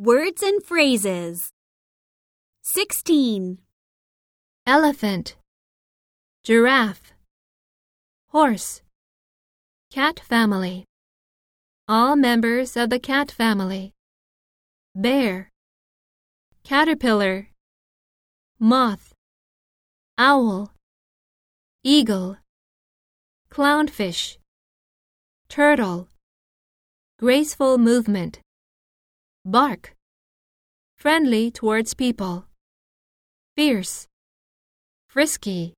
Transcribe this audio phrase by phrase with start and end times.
[0.00, 1.50] Words and phrases.
[2.62, 3.58] 16.
[4.64, 5.36] elephant,
[6.44, 7.14] giraffe,
[8.28, 8.82] horse,
[9.90, 10.84] cat family,
[11.88, 13.92] all members of the cat family,
[14.94, 15.50] bear,
[16.62, 17.48] caterpillar,
[18.60, 19.12] moth,
[20.16, 20.70] owl,
[21.82, 22.36] eagle,
[23.50, 24.38] clownfish,
[25.48, 26.06] turtle,
[27.18, 28.38] graceful movement,
[29.50, 29.96] bark,
[30.98, 32.44] friendly towards people,
[33.56, 34.06] fierce,
[35.08, 35.72] frisky,